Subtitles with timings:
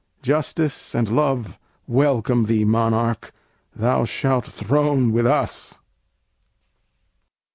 [0.23, 3.31] Justice and Love Welcome thee, Monarch!
[3.75, 5.79] thou shalt throne with us."